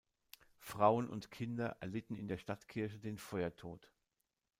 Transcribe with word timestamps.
Frauen 0.57 1.07
und 1.07 1.29
Kinder 1.29 1.77
erlitten 1.79 2.15
in 2.15 2.27
der 2.27 2.39
Stadtkirche 2.39 2.97
den 2.97 3.19
Feuertod. 3.19 3.91